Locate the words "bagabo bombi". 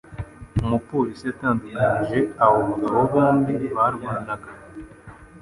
2.67-3.55